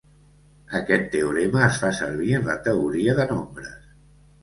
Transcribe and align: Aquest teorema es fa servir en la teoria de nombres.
Aquest 0.79 1.05
teorema 1.17 1.63
es 1.67 1.79
fa 1.83 1.93
servir 2.01 2.35
en 2.41 2.51
la 2.51 2.59
teoria 2.71 3.19
de 3.23 3.33
nombres. 3.37 3.81